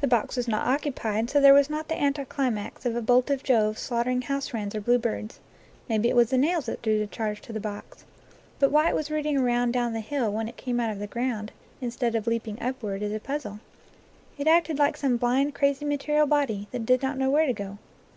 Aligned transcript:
The 0.00 0.06
box 0.06 0.36
was 0.36 0.46
not 0.46 0.68
occupied, 0.68 1.28
so 1.30 1.40
there 1.40 1.52
was 1.52 1.68
not 1.68 1.88
the 1.88 2.00
anticlimax 2.00 2.86
of 2.86 2.94
a 2.94 3.02
bolt 3.02 3.28
of 3.28 3.42
Jove 3.42 3.76
slaughtering 3.76 4.22
house 4.22 4.54
wrens 4.54 4.72
or 4.76 4.80
bluebirds. 4.80 5.40
Maybe 5.88 6.08
it 6.08 6.14
was 6.14 6.30
the 6.30 6.38
nails 6.38 6.66
that 6.66 6.80
drew 6.80 7.00
the 7.00 7.08
charge 7.08 7.40
to 7.40 7.52
the 7.52 7.58
box. 7.58 8.04
But 8.60 8.66
16 8.68 8.72
NATURE 8.72 8.72
LORE 8.72 8.84
why 8.84 8.88
it 8.90 8.94
was 8.94 9.10
rooting 9.10 9.36
around 9.38 9.72
down 9.72 9.92
the 9.94 9.98
hill 9.98 10.30
when 10.32 10.46
it 10.46 10.56
came 10.56 10.78
out 10.78 10.92
of 10.92 11.00
the 11.00 11.08
ground, 11.08 11.50
instead 11.80 12.14
of 12.14 12.28
leaping 12.28 12.62
upward, 12.62 13.02
is 13.02 13.12
a 13.12 13.18
puzzle. 13.18 13.58
It 14.38 14.46
acted 14.46 14.78
like 14.78 14.96
some 14.96 15.16
blind, 15.16 15.56
crazy 15.56 15.84
material 15.84 16.28
body 16.28 16.68
that 16.70 16.86
did 16.86 17.02
not 17.02 17.18
know 17.18 17.28
where 17.28 17.46
to 17.46 17.52
go. 17.52 17.78